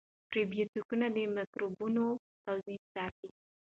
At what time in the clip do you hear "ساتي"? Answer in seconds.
2.93-3.29